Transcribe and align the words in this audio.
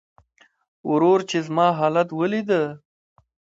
ورور 0.89 1.19
چې 1.29 1.37
زما 1.47 1.67
حالت 1.79 2.09
وليده. 2.13 2.63